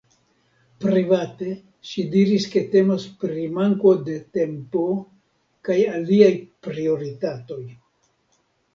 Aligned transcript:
Private 0.85 1.49
ŝi 1.89 2.05
diris 2.15 2.47
ke 2.55 2.63
temas 2.77 3.05
pri 3.25 3.45
manko 3.59 3.93
de 4.09 4.17
tempo 4.41 4.83
kaj 5.71 5.81
aliaj 5.97 6.35
prioritatoj. 6.71 7.65